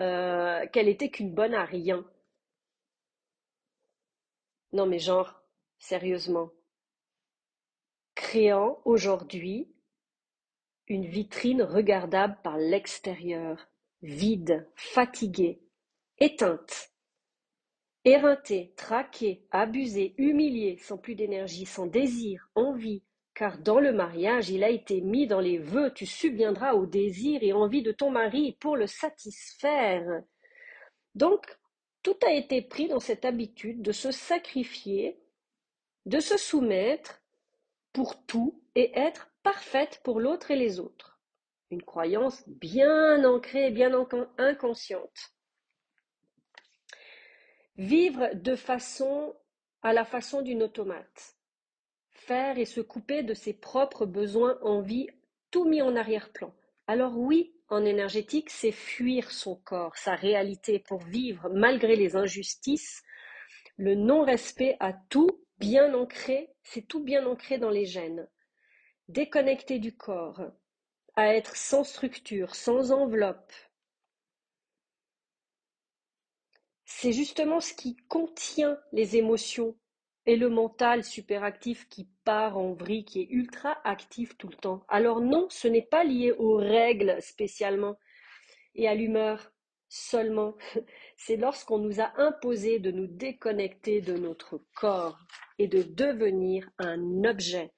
euh, 0.00 0.66
qu'elle 0.68 0.88
était 0.88 1.10
qu'une 1.10 1.34
bonne 1.34 1.54
à 1.54 1.64
rien. 1.64 2.04
Non 4.72 4.86
mais 4.86 4.98
genre, 5.00 5.42
sérieusement, 5.78 6.50
créant 8.14 8.80
aujourd'hui 8.84 9.73
une 10.88 11.06
vitrine 11.06 11.62
regardable 11.62 12.36
par 12.42 12.58
l'extérieur, 12.58 13.68
vide, 14.02 14.68
fatiguée, 14.76 15.60
éteinte. 16.18 16.90
éreinté, 18.04 18.74
traqué, 18.76 19.46
abusé, 19.50 20.14
humilié, 20.18 20.76
sans 20.78 20.98
plus 20.98 21.14
d'énergie, 21.14 21.64
sans 21.64 21.86
désir, 21.86 22.50
envie, 22.54 23.02
car 23.34 23.58
dans 23.58 23.80
le 23.80 23.92
mariage, 23.92 24.50
il 24.50 24.62
a 24.62 24.68
été 24.68 25.00
mis 25.00 25.26
dans 25.26 25.40
les 25.40 25.58
vœux, 25.58 25.92
tu 25.94 26.06
subviendras 26.06 26.74
au 26.74 26.86
désir 26.86 27.42
et 27.42 27.52
envie 27.54 27.82
de 27.82 27.92
ton 27.92 28.10
mari 28.10 28.56
pour 28.60 28.76
le 28.76 28.86
satisfaire. 28.86 30.22
Donc, 31.14 31.58
tout 32.02 32.16
a 32.26 32.32
été 32.32 32.60
pris 32.60 32.88
dans 32.88 33.00
cette 33.00 33.24
habitude 33.24 33.80
de 33.80 33.92
se 33.92 34.10
sacrifier, 34.10 35.18
de 36.04 36.20
se 36.20 36.36
soumettre 36.36 37.22
pour 37.92 38.24
tout 38.26 38.62
et 38.74 38.92
être 38.98 39.33
parfaite 39.44 40.00
pour 40.02 40.18
l'autre 40.18 40.50
et 40.50 40.56
les 40.56 40.80
autres. 40.80 41.20
Une 41.70 41.82
croyance 41.82 42.42
bien 42.48 43.24
ancrée 43.24 43.68
et 43.68 43.70
bien 43.70 43.92
inconsciente. 44.38 45.32
Vivre 47.76 48.30
de 48.34 48.56
façon 48.56 49.36
à 49.82 49.92
la 49.92 50.04
façon 50.04 50.42
d'une 50.42 50.62
automate. 50.62 51.36
Faire 52.10 52.58
et 52.58 52.64
se 52.64 52.80
couper 52.80 53.22
de 53.22 53.34
ses 53.34 53.52
propres 53.52 54.06
besoins, 54.06 54.58
envies, 54.62 55.08
tout 55.50 55.64
mis 55.64 55.82
en 55.82 55.94
arrière-plan. 55.94 56.52
Alors 56.86 57.18
oui, 57.18 57.54
en 57.68 57.84
énergétique, 57.84 58.50
c'est 58.50 58.72
fuir 58.72 59.30
son 59.30 59.56
corps, 59.56 59.96
sa 59.96 60.14
réalité 60.14 60.78
pour 60.78 61.02
vivre 61.02 61.48
malgré 61.50 61.96
les 61.96 62.16
injustices, 62.16 63.02
le 63.76 63.94
non-respect 63.94 64.76
à 64.80 64.92
tout 64.92 65.44
bien 65.58 65.94
ancré, 65.94 66.50
c'est 66.62 66.86
tout 66.86 67.02
bien 67.02 67.26
ancré 67.26 67.58
dans 67.58 67.70
les 67.70 67.84
gènes. 67.84 68.26
Déconnecté 69.08 69.78
du 69.78 69.94
corps, 69.94 70.40
à 71.14 71.34
être 71.34 71.56
sans 71.56 71.84
structure, 71.84 72.54
sans 72.54 72.90
enveloppe. 72.90 73.52
C'est 76.86 77.12
justement 77.12 77.60
ce 77.60 77.74
qui 77.74 77.96
contient 78.08 78.78
les 78.92 79.16
émotions 79.16 79.76
et 80.24 80.36
le 80.36 80.48
mental 80.48 81.04
superactif 81.04 81.86
qui 81.90 82.08
part 82.24 82.56
en 82.56 82.72
vrille, 82.72 83.04
qui 83.04 83.20
est 83.20 83.28
ultra 83.28 83.78
actif 83.84 84.38
tout 84.38 84.48
le 84.48 84.56
temps. 84.56 84.86
Alors 84.88 85.20
non, 85.20 85.48
ce 85.50 85.68
n'est 85.68 85.82
pas 85.82 86.02
lié 86.02 86.32
aux 86.32 86.56
règles 86.56 87.20
spécialement 87.20 87.98
et 88.74 88.88
à 88.88 88.94
l'humeur 88.94 89.52
seulement. 89.90 90.56
C'est 91.18 91.36
lorsqu'on 91.36 91.78
nous 91.78 92.00
a 92.00 92.10
imposé 92.16 92.78
de 92.78 92.90
nous 92.90 93.06
déconnecter 93.06 94.00
de 94.00 94.16
notre 94.16 94.62
corps 94.74 95.18
et 95.58 95.68
de 95.68 95.82
devenir 95.82 96.70
un 96.78 97.24
objet. 97.24 97.73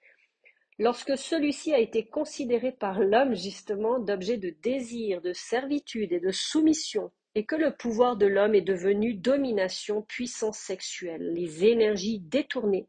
Lorsque 0.78 1.16
celui-ci 1.16 1.72
a 1.72 1.78
été 1.78 2.06
considéré 2.06 2.70
par 2.72 3.00
l'homme 3.00 3.34
justement 3.34 3.98
d'objet 3.98 4.36
de 4.36 4.54
désir, 4.62 5.22
de 5.22 5.32
servitude 5.32 6.12
et 6.12 6.20
de 6.20 6.30
soumission, 6.30 7.10
et 7.34 7.44
que 7.44 7.56
le 7.56 7.74
pouvoir 7.74 8.16
de 8.16 8.26
l'homme 8.26 8.54
est 8.54 8.60
devenu 8.60 9.14
domination, 9.14 10.02
puissance 10.02 10.58
sexuelle, 10.58 11.32
les 11.34 11.64
énergies 11.64 12.20
détournées 12.20 12.88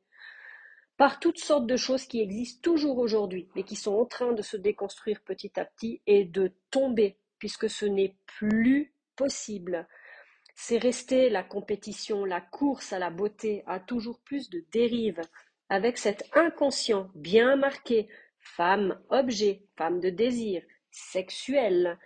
par 0.97 1.19
toutes 1.19 1.39
sortes 1.39 1.67
de 1.67 1.77
choses 1.77 2.05
qui 2.05 2.21
existent 2.21 2.59
toujours 2.63 2.97
aujourd'hui, 2.97 3.47
mais 3.55 3.63
qui 3.63 3.75
sont 3.75 3.93
en 3.93 4.05
train 4.05 4.33
de 4.33 4.41
se 4.41 4.57
déconstruire 4.57 5.21
petit 5.21 5.59
à 5.59 5.63
petit 5.63 6.01
et 6.07 6.25
de 6.25 6.51
tomber, 6.71 7.17
puisque 7.37 7.69
ce 7.69 7.85
n'est 7.85 8.15
plus 8.25 8.93
possible. 9.15 9.87
C'est 10.55 10.79
resté 10.79 11.29
la 11.29 11.43
compétition, 11.43 12.25
la 12.25 12.41
course 12.41 12.93
à 12.93 12.99
la 12.99 13.11
beauté, 13.11 13.63
à 13.67 13.79
toujours 13.79 14.19
plus 14.21 14.49
de 14.49 14.63
dérives, 14.71 15.21
avec 15.69 15.97
cet 15.97 16.23
inconscient 16.33 17.09
bien 17.15 17.55
marqué, 17.55 18.07
femme 18.39 18.99
objet, 19.09 19.63
femme 19.75 19.99
de 19.99 20.09
désir, 20.09 20.63
sexuelle, 20.91 21.97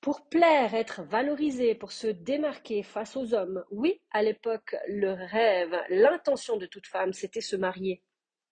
pour 0.00 0.28
plaire, 0.28 0.74
être 0.74 1.02
valorisé, 1.02 1.74
pour 1.74 1.92
se 1.92 2.06
démarquer 2.06 2.82
face 2.82 3.16
aux 3.16 3.34
hommes. 3.34 3.64
Oui, 3.70 4.00
à 4.10 4.22
l'époque, 4.22 4.76
le 4.86 5.12
rêve, 5.12 5.76
l'intention 5.90 6.56
de 6.56 6.66
toute 6.66 6.86
femme, 6.86 7.12
c'était 7.12 7.40
se 7.40 7.56
marier, 7.56 8.02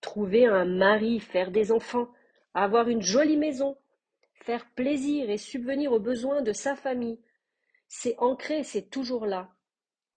trouver 0.00 0.46
un 0.46 0.64
mari, 0.64 1.20
faire 1.20 1.50
des 1.50 1.70
enfants, 1.72 2.08
avoir 2.52 2.88
une 2.88 3.02
jolie 3.02 3.36
maison, 3.36 3.78
faire 4.42 4.66
plaisir 4.74 5.30
et 5.30 5.38
subvenir 5.38 5.92
aux 5.92 6.00
besoins 6.00 6.42
de 6.42 6.52
sa 6.52 6.74
famille. 6.74 7.20
C'est 7.88 8.16
ancré, 8.18 8.64
c'est 8.64 8.90
toujours 8.90 9.26
là. 9.26 9.50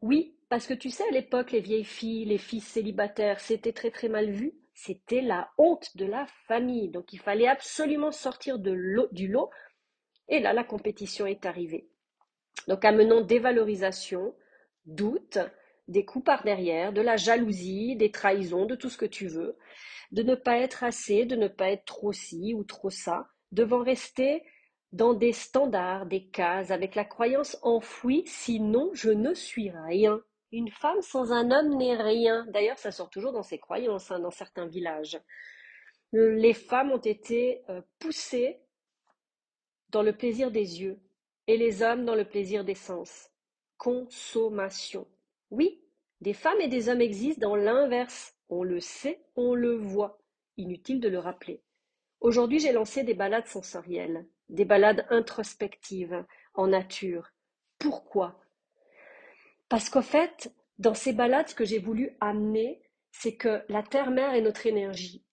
Oui, 0.01 0.35
parce 0.49 0.67
que 0.67 0.73
tu 0.73 0.89
sais, 0.89 1.03
à 1.07 1.11
l'époque, 1.11 1.51
les 1.51 1.61
vieilles 1.61 1.83
filles, 1.83 2.25
les 2.25 2.37
fils 2.37 2.65
célibataires, 2.65 3.39
c'était 3.39 3.73
très 3.73 3.91
très 3.91 4.09
mal 4.09 4.29
vu. 4.29 4.53
C'était 4.73 5.21
la 5.21 5.49
honte 5.57 5.95
de 5.97 6.05
la 6.05 6.25
famille. 6.47 6.89
Donc 6.89 7.13
il 7.13 7.19
fallait 7.19 7.47
absolument 7.47 8.11
sortir 8.11 8.59
du 8.59 9.27
lot 9.27 9.49
et 10.29 10.39
là, 10.39 10.53
la 10.53 10.63
compétition 10.63 11.25
est 11.25 11.45
arrivée. 11.45 11.89
Donc, 12.67 12.85
amenant 12.85 13.21
dévalorisation, 13.21 14.35
doute, 14.85 15.39
des 15.87 16.05
coups 16.05 16.25
par 16.25 16.43
derrière, 16.43 16.93
de 16.93 17.01
la 17.01 17.17
jalousie, 17.17 17.95
des 17.95 18.11
trahisons, 18.11 18.67
de 18.67 18.75
tout 18.75 18.89
ce 18.89 18.97
que 18.97 19.07
tu 19.07 19.27
veux, 19.27 19.57
de 20.11 20.21
ne 20.21 20.35
pas 20.35 20.57
être 20.57 20.83
assez, 20.83 21.25
de 21.25 21.35
ne 21.35 21.47
pas 21.47 21.71
être 21.71 21.85
trop 21.85 22.13
ci 22.13 22.53
ou 22.53 22.63
trop 22.63 22.91
ça, 22.91 23.27
devant 23.51 23.83
rester 23.83 24.43
dans 24.91 25.13
des 25.13 25.33
standards, 25.33 26.05
des 26.05 26.27
cases, 26.27 26.69
avec 26.69 26.93
la 26.93 27.05
croyance 27.05 27.57
enfouie, 27.63 28.23
sinon 28.27 28.91
je 28.93 29.09
ne 29.09 29.33
suis 29.33 29.71
rien. 29.71 30.21
Une 30.51 30.71
femme 30.71 31.01
sans 31.01 31.31
un 31.31 31.51
homme 31.51 31.77
n'est 31.77 31.95
rien. 31.95 32.45
D'ailleurs, 32.49 32.77
ça 32.79 32.91
sort 32.91 33.09
toujours 33.09 33.31
dans 33.31 33.43
ces 33.43 33.59
croyances, 33.59 34.11
hein, 34.11 34.19
dans 34.19 34.31
certains 34.31 34.65
villages. 34.65 35.19
Les 36.11 36.53
femmes 36.53 36.91
ont 36.91 36.97
été 36.97 37.61
euh, 37.69 37.81
poussées 37.99 38.59
dans 39.89 40.01
le 40.01 40.15
plaisir 40.15 40.51
des 40.51 40.81
yeux, 40.81 40.99
et 41.47 41.57
les 41.57 41.81
hommes 41.81 42.05
dans 42.05 42.15
le 42.15 42.25
plaisir 42.25 42.63
des 42.63 42.75
sens. 42.75 43.29
Consommation. 43.77 45.07
Oui, 45.51 45.81
des 46.21 46.33
femmes 46.33 46.61
et 46.61 46.67
des 46.67 46.89
hommes 46.89 47.01
existent 47.01 47.47
dans 47.47 47.55
l'inverse. 47.55 48.35
On 48.49 48.63
le 48.63 48.79
sait, 48.79 49.23
on 49.35 49.53
le 49.55 49.75
voit. 49.75 50.19
Inutile 50.57 50.99
de 50.99 51.09
le 51.09 51.19
rappeler. 51.19 51.61
Aujourd'hui, 52.21 52.59
j'ai 52.59 52.73
lancé 52.73 53.03
des 53.03 53.13
balades 53.13 53.47
sensorielles, 53.47 54.27
des 54.49 54.65
balades 54.65 55.05
introspectives, 55.09 56.25
en 56.53 56.67
nature. 56.67 57.31
Pourquoi? 57.77 58.39
Parce 59.69 59.89
qu'en 59.89 60.01
fait, 60.01 60.51
dans 60.79 60.95
ces 60.95 61.13
balades, 61.13 61.49
ce 61.49 61.55
que 61.55 61.65
j'ai 61.65 61.79
voulu 61.79 62.17
amener, 62.19 62.81
c'est 63.11 63.35
que 63.35 63.63
la 63.69 63.83
terre-mère 63.83 64.33
est 64.33 64.41
notre 64.41 64.65
énergie. 64.65 65.23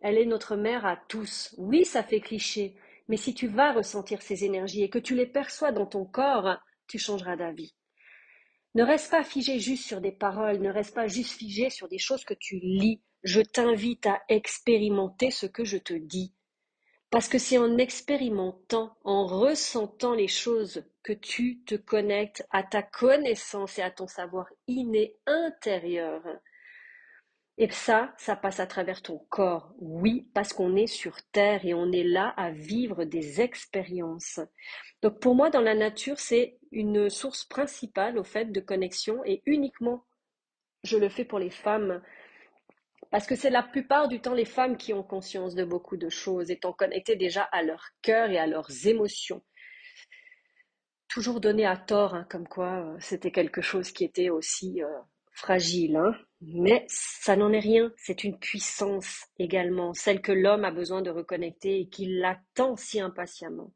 Elle 0.00 0.18
est 0.18 0.26
notre 0.26 0.56
mère 0.56 0.84
à 0.84 0.96
tous. 0.96 1.54
Oui, 1.58 1.84
ça 1.84 2.02
fait 2.02 2.20
cliché, 2.20 2.76
mais 3.08 3.16
si 3.16 3.34
tu 3.34 3.46
vas 3.46 3.72
ressentir 3.72 4.20
ces 4.20 4.44
énergies 4.44 4.82
et 4.82 4.90
que 4.90 4.98
tu 4.98 5.14
les 5.14 5.26
perçois 5.26 5.72
dans 5.72 5.86
ton 5.86 6.04
corps, 6.04 6.58
tu 6.86 6.98
changeras 6.98 7.36
d'avis. 7.36 7.74
Ne 8.74 8.82
reste 8.82 9.10
pas 9.10 9.22
figé 9.22 9.58
juste 9.58 9.86
sur 9.86 10.00
des 10.00 10.12
paroles, 10.12 10.60
ne 10.60 10.70
reste 10.70 10.94
pas 10.94 11.06
juste 11.06 11.38
figé 11.38 11.70
sur 11.70 11.88
des 11.88 11.98
choses 11.98 12.24
que 12.24 12.34
tu 12.34 12.58
lis. 12.58 13.02
Je 13.22 13.40
t'invite 13.40 14.06
à 14.06 14.20
expérimenter 14.28 15.30
ce 15.30 15.46
que 15.46 15.64
je 15.64 15.76
te 15.76 15.94
dis. 15.94 16.34
Parce 17.12 17.28
que 17.28 17.36
c'est 17.36 17.58
en 17.58 17.76
expérimentant, 17.76 18.96
en 19.04 19.26
ressentant 19.26 20.14
les 20.14 20.28
choses 20.28 20.82
que 21.02 21.12
tu 21.12 21.62
te 21.64 21.74
connectes 21.74 22.42
à 22.50 22.62
ta 22.62 22.82
connaissance 22.82 23.78
et 23.78 23.82
à 23.82 23.90
ton 23.90 24.06
savoir 24.06 24.48
inné 24.66 25.14
intérieur. 25.26 26.22
Et 27.58 27.70
ça, 27.70 28.14
ça 28.16 28.34
passe 28.34 28.60
à 28.60 28.66
travers 28.66 29.02
ton 29.02 29.18
corps. 29.28 29.74
Oui, 29.78 30.26
parce 30.32 30.54
qu'on 30.54 30.74
est 30.74 30.86
sur 30.86 31.22
Terre 31.32 31.66
et 31.66 31.74
on 31.74 31.92
est 31.92 32.02
là 32.02 32.32
à 32.38 32.50
vivre 32.50 33.04
des 33.04 33.42
expériences. 33.42 34.40
Donc 35.02 35.20
pour 35.20 35.34
moi, 35.34 35.50
dans 35.50 35.60
la 35.60 35.74
nature, 35.74 36.18
c'est 36.18 36.58
une 36.70 37.10
source 37.10 37.44
principale 37.44 38.16
au 38.16 38.24
fait 38.24 38.46
de 38.46 38.60
connexion 38.60 39.22
et 39.26 39.42
uniquement, 39.44 40.06
je 40.82 40.96
le 40.96 41.10
fais 41.10 41.26
pour 41.26 41.38
les 41.38 41.50
femmes. 41.50 42.00
Parce 43.10 43.26
que 43.26 43.36
c'est 43.36 43.50
la 43.50 43.62
plupart 43.62 44.08
du 44.08 44.20
temps 44.20 44.34
les 44.34 44.44
femmes 44.44 44.76
qui 44.76 44.94
ont 44.94 45.02
conscience 45.02 45.54
de 45.54 45.64
beaucoup 45.64 45.96
de 45.96 46.08
choses, 46.08 46.50
étant 46.50 46.72
connectées 46.72 47.16
déjà 47.16 47.42
à 47.42 47.62
leur 47.62 47.84
cœur 48.00 48.30
et 48.30 48.38
à 48.38 48.46
leurs 48.46 48.86
émotions. 48.86 49.42
Toujours 51.08 51.40
donné 51.40 51.66
à 51.66 51.76
tort, 51.76 52.14
hein, 52.14 52.26
comme 52.30 52.48
quoi 52.48 52.86
euh, 52.86 52.96
c'était 53.00 53.32
quelque 53.32 53.60
chose 53.60 53.90
qui 53.92 54.04
était 54.04 54.30
aussi 54.30 54.82
euh, 54.82 54.88
fragile, 55.32 55.96
hein. 55.96 56.14
mais 56.40 56.84
ça 56.88 57.36
n'en 57.36 57.52
est 57.52 57.58
rien, 57.58 57.92
c'est 57.96 58.24
une 58.24 58.38
puissance 58.38 59.26
également, 59.38 59.92
celle 59.92 60.22
que 60.22 60.32
l'homme 60.32 60.64
a 60.64 60.70
besoin 60.70 61.02
de 61.02 61.10
reconnecter 61.10 61.80
et 61.80 61.88
qu'il 61.88 62.18
l'attend 62.18 62.76
si 62.76 63.00
impatiemment. 63.00 63.72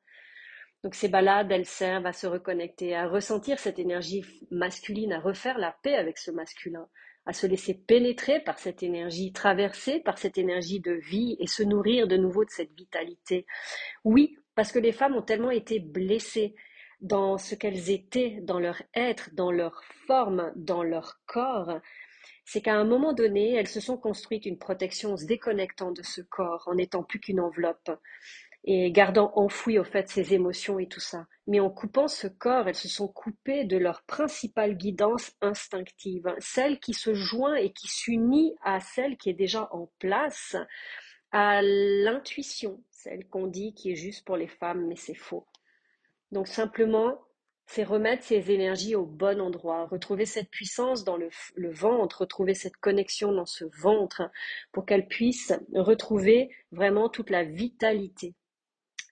Donc 0.83 0.95
ces 0.95 1.09
balades, 1.09 1.51
elles 1.51 1.67
servent 1.67 2.07
à 2.07 2.13
se 2.13 2.27
reconnecter, 2.27 2.95
à 2.95 3.09
ressentir 3.09 3.59
cette 3.59 3.79
énergie 3.79 4.25
masculine, 4.51 5.13
à 5.13 5.21
refaire 5.21 5.59
la 5.59 5.77
paix 5.83 5.97
avec 5.97 6.17
ce 6.19 6.31
masculin, 6.31 6.89
à 7.27 7.33
se 7.33 7.47
laisser 7.47 7.75
pénétrer 7.75 8.41
par 8.41 8.59
cette 8.59 8.83
énergie, 8.83 9.33
traverser 9.33 10.01
par 10.01 10.19
cette 10.19 10.39
énergie 10.39 10.81
de 10.81 10.93
vie 10.93 11.37
et 11.41 11.47
se 11.47 11.63
nourrir 11.63 12.07
de 12.07 12.17
nouveau 12.17 12.45
de 12.45 12.51
cette 12.51 12.73
vitalité. 12.75 13.47
Oui, 14.05 14.39
parce 14.55 14.73
que 14.73 14.79
les 14.79 14.93
femmes 14.93 15.17
ont 15.17 15.23
tellement 15.23 15.51
été 15.51 15.81
blessées, 15.81 16.55
dans 17.01 17.39
ce 17.39 17.55
qu'elles 17.55 17.91
étaient, 17.91 18.39
dans 18.43 18.59
leur 18.59 18.83
être, 18.95 19.31
dans 19.35 19.51
leur 19.51 19.83
forme, 20.07 20.53
dans 20.57 20.83
leur 20.83 21.21
corps, 21.27 21.81
c'est 22.45 22.61
qu'à 22.61 22.75
un 22.75 22.85
moment 22.85 23.13
donné, 23.13 23.55
elles 23.55 23.67
se 23.67 23.81
sont 23.81 23.97
construites 23.97 24.47
une 24.47 24.59
protection 24.59 25.13
en 25.13 25.17
se 25.17 25.27
déconnectant 25.27 25.91
de 25.91 26.03
ce 26.03 26.21
corps, 26.21 26.63
en 26.67 26.77
n'étant 26.77 27.03
plus 27.03 27.19
qu'une 27.19 27.41
enveloppe. 27.41 27.91
Et 28.67 28.91
gardant 28.91 29.33
enfoui 29.37 29.79
au 29.79 29.85
fait 29.85 30.09
ses 30.09 30.35
émotions 30.35 30.79
et 30.79 30.89
tout 30.89 31.01
ça. 31.01 31.27
Mais 31.47 31.61
en 31.61 31.71
coupant 31.71 32.09
ce 32.09 32.27
corps, 32.27 32.69
elles 32.69 32.75
se 32.75 32.89
sont 32.89 33.07
coupées 33.07 33.65
de 33.65 33.79
leur 33.79 34.03
principale 34.03 34.77
guidance 34.77 35.33
instinctive, 35.41 36.35
celle 36.41 36.81
qui 36.81 36.93
se 36.93 37.15
joint 37.15 37.55
et 37.55 37.73
qui 37.73 37.87
s'unit 37.87 38.57
à 38.63 38.81
celle 38.81 39.17
qui 39.17 39.31
est 39.31 39.35
déjà 39.35 39.69
en 39.73 39.89
place, 40.01 40.57
à 41.31 41.63
l'intuition, 41.63 42.83
celle 42.91 43.29
qu'on 43.29 43.47
dit 43.47 43.73
qui 43.75 43.93
est 43.93 43.97
juste 43.97 44.27
pour 44.27 44.37
les 44.37 44.49
femmes, 44.49 44.87
mais 44.89 44.97
c'est 44.97 45.15
faux. 45.15 45.47
Donc 46.33 46.49
simplement, 46.49 47.21
c'est 47.67 47.85
remettre 47.85 48.25
ces 48.25 48.51
énergies 48.51 48.95
au 48.95 49.05
bon 49.05 49.41
endroit, 49.41 49.87
retrouver 49.87 50.25
cette 50.25 50.51
puissance 50.51 51.05
dans 51.05 51.17
le, 51.17 51.29
ventre, 51.71 52.21
retrouver 52.23 52.55
cette 52.55 52.77
connexion 52.77 53.33
dans 53.33 53.47
ce 53.47 53.65
ventre 53.81 54.31
pour 54.73 54.87
qu'elle 54.87 55.07
puisse 55.07 55.53
retrouver 55.75 56.51
vraiment 56.71 57.09
toute 57.09 57.31
la 57.31 57.45
vitalité. 57.45 58.35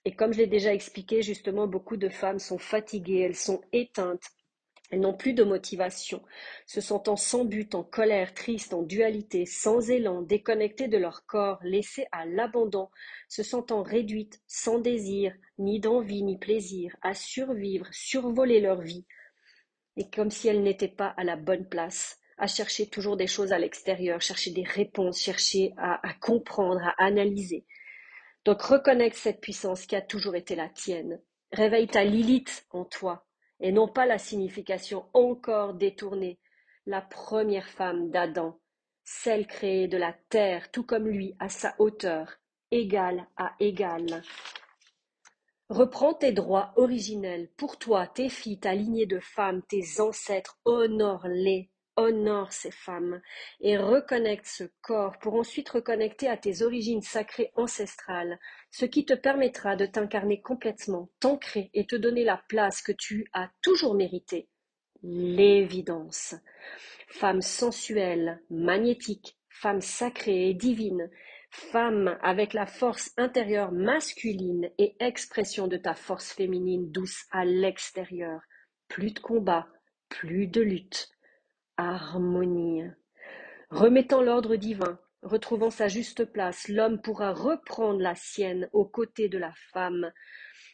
Et 0.05 0.15
comme 0.15 0.33
je 0.33 0.37
l'ai 0.39 0.47
déjà 0.47 0.73
expliqué, 0.73 1.21
justement, 1.23 1.67
beaucoup 1.67 1.97
de 1.97 2.09
femmes 2.09 2.39
sont 2.39 2.59
fatiguées, 2.59 3.21
elles 3.21 3.35
sont 3.35 3.61
éteintes, 3.73 4.29
elles 4.91 4.99
n'ont 4.99 5.17
plus 5.17 5.33
de 5.33 5.43
motivation, 5.43 6.21
se 6.67 6.79
sentant 6.79 7.15
sans 7.15 7.43
but, 7.43 7.73
en 7.73 7.83
colère, 7.83 8.35
tristes, 8.35 8.73
en 8.75 8.83
dualité, 8.83 9.47
sans 9.47 9.89
élan, 9.89 10.21
déconnectées 10.21 10.87
de 10.87 10.97
leur 10.97 11.25
corps, 11.25 11.59
laissées 11.63 12.05
à 12.11 12.25
l'abandon, 12.25 12.89
se 13.27 13.41
sentant 13.41 13.81
réduites, 13.81 14.41
sans 14.45 14.77
désir, 14.77 15.33
ni 15.57 15.79
d'envie, 15.79 16.21
ni 16.21 16.37
plaisir, 16.37 16.95
à 17.01 17.15
survivre, 17.15 17.87
survoler 17.91 18.61
leur 18.61 18.81
vie, 18.81 19.05
et 19.97 20.07
comme 20.09 20.29
si 20.29 20.47
elles 20.47 20.61
n'étaient 20.61 20.87
pas 20.87 21.15
à 21.17 21.23
la 21.23 21.35
bonne 21.35 21.67
place, 21.67 22.19
à 22.37 22.45
chercher 22.47 22.87
toujours 22.87 23.17
des 23.17 23.27
choses 23.27 23.53
à 23.53 23.59
l'extérieur, 23.59 24.21
chercher 24.21 24.51
des 24.51 24.63
réponses, 24.63 25.19
chercher 25.19 25.73
à, 25.77 26.07
à 26.07 26.13
comprendre, 26.13 26.81
à 26.83 26.93
analyser. 27.03 27.65
Donc 28.45 28.61
reconnecte 28.61 29.17
cette 29.17 29.41
puissance 29.41 29.87
qui 29.87 29.95
a 29.95 30.01
toujours 30.01 30.35
été 30.35 30.55
la 30.55 30.69
tienne. 30.69 31.19
Réveille 31.51 31.87
ta 31.87 32.03
Lilith 32.03 32.67
en 32.69 32.85
toi, 32.85 33.25
et 33.59 33.71
non 33.71 33.87
pas 33.87 34.05
la 34.05 34.19
signification 34.19 35.09
encore 35.13 35.73
détournée, 35.73 36.39
la 36.85 37.01
première 37.01 37.67
femme 37.67 38.11
d'Adam, 38.11 38.59
celle 39.03 39.47
créée 39.47 39.87
de 39.87 39.97
la 39.97 40.13
terre, 40.29 40.71
tout 40.71 40.83
comme 40.83 41.07
lui, 41.07 41.35
à 41.39 41.49
sa 41.49 41.75
hauteur, 41.79 42.37
égale 42.69 43.27
à 43.35 43.55
égale. 43.59 44.21
Reprends 45.69 46.13
tes 46.13 46.31
droits 46.31 46.73
originels 46.75 47.49
pour 47.57 47.79
toi, 47.79 48.05
tes 48.05 48.29
filles, 48.29 48.59
ta 48.59 48.75
lignée 48.75 49.07
de 49.07 49.19
femmes, 49.19 49.63
tes 49.67 49.99
ancêtres, 49.99 50.59
honore-les 50.65 51.71
honore 51.97 52.51
ces 52.51 52.71
femmes 52.71 53.21
et 53.61 53.77
reconnecte 53.77 54.45
ce 54.45 54.65
corps 54.81 55.17
pour 55.19 55.35
ensuite 55.35 55.69
reconnecter 55.69 56.27
à 56.27 56.37
tes 56.37 56.61
origines 56.61 57.01
sacrées 57.01 57.51
ancestrales, 57.55 58.39
ce 58.71 58.85
qui 58.85 59.05
te 59.05 59.13
permettra 59.13 59.75
de 59.75 59.85
t'incarner 59.85 60.41
complètement, 60.41 61.09
t'ancrer 61.19 61.69
et 61.73 61.85
te 61.85 61.95
donner 61.95 62.23
la 62.23 62.41
place 62.49 62.81
que 62.81 62.91
tu 62.91 63.29
as 63.33 63.49
toujours 63.61 63.95
méritée. 63.95 64.49
L'évidence. 65.03 66.35
Femme 67.07 67.41
sensuelle, 67.41 68.41
magnétique, 68.49 69.37
femme 69.49 69.81
sacrée 69.81 70.49
et 70.49 70.53
divine, 70.53 71.09
femme 71.49 72.17
avec 72.21 72.53
la 72.53 72.65
force 72.65 73.13
intérieure 73.15 73.71
masculine 73.71 74.69
et 74.77 74.95
expression 74.99 75.67
de 75.67 75.77
ta 75.77 75.93
force 75.93 76.33
féminine 76.33 76.91
douce 76.91 77.25
à 77.31 77.45
l'extérieur. 77.45 78.41
Plus 78.87 79.11
de 79.11 79.19
combat, 79.19 79.67
plus 80.09 80.47
de 80.47 80.61
lutte 80.61 81.14
harmonie. 81.77 82.83
Remettant 83.69 84.21
l'ordre 84.21 84.55
divin, 84.55 84.99
retrouvant 85.21 85.69
sa 85.69 85.87
juste 85.87 86.25
place, 86.25 86.67
l'homme 86.67 87.01
pourra 87.01 87.33
reprendre 87.33 87.99
la 87.99 88.15
sienne 88.15 88.69
aux 88.73 88.85
côtés 88.85 89.27
de 89.27 89.37
la 89.37 89.51
femme, 89.73 90.11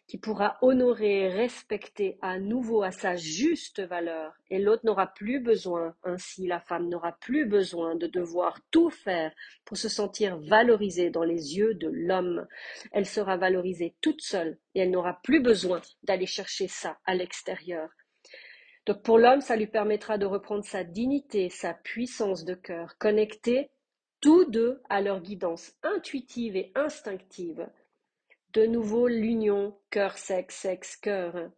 qui 0.07 0.17
pourra 0.17 0.57
honorer 0.61 1.21
et 1.21 1.29
respecter 1.29 2.17
à 2.21 2.37
nouveau 2.37 2.83
à 2.83 2.91
sa 2.91 3.15
juste 3.15 3.81
valeur, 3.81 4.33
et 4.49 4.59
l'autre 4.59 4.85
n'aura 4.85 5.07
plus 5.07 5.39
besoin, 5.39 5.95
ainsi 6.03 6.47
la 6.47 6.59
femme 6.59 6.89
n'aura 6.89 7.13
plus 7.13 7.45
besoin 7.45 7.95
de 7.95 8.07
devoir 8.07 8.59
tout 8.71 8.89
faire 8.89 9.31
pour 9.63 9.77
se 9.77 9.87
sentir 9.87 10.37
valorisée 10.39 11.11
dans 11.11 11.23
les 11.23 11.57
yeux 11.57 11.75
de 11.75 11.87
l'homme. 11.87 12.45
Elle 12.91 13.05
sera 13.05 13.37
valorisée 13.37 13.95
toute 14.01 14.21
seule, 14.21 14.57
et 14.75 14.81
elle 14.81 14.91
n'aura 14.91 15.21
plus 15.23 15.41
besoin 15.41 15.79
d'aller 16.03 16.25
chercher 16.25 16.67
ça 16.67 16.97
à 17.05 17.15
l'extérieur. 17.15 17.89
Donc 18.85 19.03
pour 19.03 19.19
l'homme, 19.19 19.41
ça 19.41 19.55
lui 19.55 19.67
permettra 19.67 20.17
de 20.17 20.25
reprendre 20.25 20.63
sa 20.63 20.83
dignité, 20.83 21.49
sa 21.49 21.73
puissance 21.73 22.45
de 22.45 22.55
cœur, 22.55 22.97
connectés 22.97 23.69
tous 24.21 24.45
deux 24.45 24.81
à 24.89 25.01
leur 25.01 25.21
guidance 25.21 25.73
intuitive 25.83 26.55
et 26.55 26.71
instinctive. 26.75 27.67
De 28.53 28.65
nouveau 28.65 29.07
l'union 29.07 29.77
cœur-sexe, 29.89 30.55
sexe-cœur. 30.55 31.51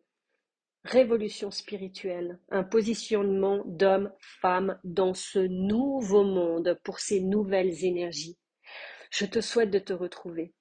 Révolution 0.83 1.49
spirituelle, 1.49 2.39
un 2.49 2.63
positionnement 2.63 3.63
d'homme-femme 3.65 4.79
dans 4.83 5.13
ce 5.13 5.39
nouveau 5.39 6.23
monde 6.23 6.77
pour 6.83 6.99
ces 6.99 7.21
nouvelles 7.21 7.85
énergies. 7.85 8.37
Je 9.11 9.25
te 9.25 9.39
souhaite 9.39 9.71
de 9.71 9.79
te 9.79 9.93
retrouver 9.93 10.53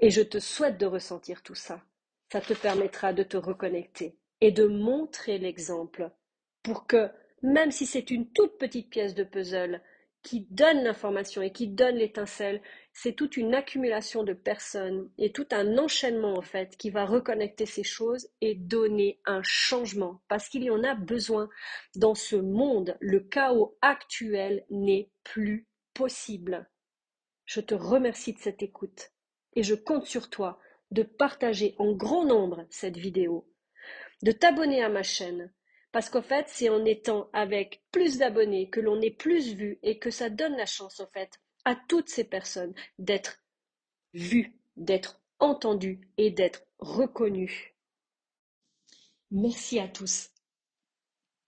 et 0.00 0.10
je 0.10 0.22
te 0.22 0.40
souhaite 0.40 0.78
de 0.78 0.86
ressentir 0.86 1.42
tout 1.42 1.54
ça. 1.54 1.82
Ça 2.32 2.40
te 2.40 2.52
permettra 2.52 3.12
de 3.12 3.22
te 3.22 3.36
reconnecter 3.36 4.16
et 4.40 4.52
de 4.52 4.66
montrer 4.66 5.38
l'exemple 5.38 6.10
pour 6.62 6.86
que, 6.86 7.10
même 7.42 7.70
si 7.70 7.86
c'est 7.86 8.10
une 8.10 8.30
toute 8.32 8.58
petite 8.58 8.90
pièce 8.90 9.14
de 9.14 9.24
puzzle 9.24 9.80
qui 10.24 10.46
donne 10.50 10.82
l'information 10.82 11.42
et 11.42 11.52
qui 11.52 11.68
donne 11.68 11.96
l'étincelle, 11.96 12.62
c'est 12.94 13.12
toute 13.12 13.36
une 13.36 13.54
accumulation 13.54 14.24
de 14.24 14.32
personnes 14.32 15.10
et 15.18 15.30
tout 15.30 15.46
un 15.52 15.76
enchaînement 15.76 16.34
en 16.34 16.42
fait 16.42 16.76
qui 16.78 16.88
va 16.88 17.04
reconnecter 17.04 17.66
ces 17.66 17.82
choses 17.84 18.28
et 18.40 18.54
donner 18.54 19.20
un 19.26 19.42
changement 19.42 20.22
parce 20.28 20.48
qu'il 20.48 20.64
y 20.64 20.70
en 20.70 20.82
a 20.82 20.94
besoin 20.94 21.50
dans 21.94 22.14
ce 22.14 22.36
monde. 22.36 22.96
Le 23.00 23.20
chaos 23.20 23.76
actuel 23.82 24.64
n'est 24.70 25.10
plus 25.24 25.68
possible. 25.92 26.68
Je 27.44 27.60
te 27.60 27.74
remercie 27.74 28.32
de 28.32 28.38
cette 28.38 28.62
écoute 28.62 29.10
et 29.54 29.62
je 29.62 29.74
compte 29.74 30.06
sur 30.06 30.30
toi 30.30 30.58
de 30.90 31.02
partager 31.02 31.74
en 31.78 31.92
grand 31.92 32.24
nombre 32.24 32.66
cette 32.70 32.96
vidéo 32.96 33.46
de 34.22 34.32
t'abonner 34.32 34.82
à 34.82 34.88
ma 34.88 35.02
chaîne. 35.02 35.52
Parce 35.92 36.10
qu'en 36.10 36.22
fait, 36.22 36.46
c'est 36.48 36.68
en 36.68 36.84
étant 36.84 37.30
avec 37.32 37.82
plus 37.92 38.18
d'abonnés 38.18 38.68
que 38.68 38.80
l'on 38.80 39.00
est 39.00 39.10
plus 39.10 39.54
vu 39.54 39.78
et 39.82 39.98
que 39.98 40.10
ça 40.10 40.28
donne 40.28 40.56
la 40.56 40.66
chance, 40.66 41.00
en 41.00 41.06
fait, 41.06 41.40
à 41.64 41.76
toutes 41.76 42.08
ces 42.08 42.24
personnes 42.24 42.74
d'être 42.98 43.44
vues, 44.12 44.58
d'être 44.76 45.20
entendues 45.38 46.00
et 46.18 46.30
d'être 46.30 46.64
reconnues. 46.78 47.76
Merci 49.30 49.78
à 49.78 49.88
tous 49.88 50.30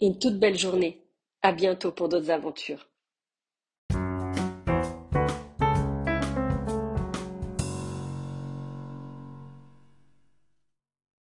et 0.01 0.07
une 0.07 0.19
toute 0.19 0.39
belle 0.39 0.59
journée. 0.59 1.03
À 1.43 1.53
bientôt 1.53 1.93
pour 1.93 2.09
d'autres 2.09 2.31
aventures. 2.31 2.89